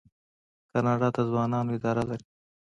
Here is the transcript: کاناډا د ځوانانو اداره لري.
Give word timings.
کاناډا 0.71 1.07
د 1.15 1.17
ځوانانو 1.29 1.69
اداره 1.77 2.03
لري. 2.09 2.25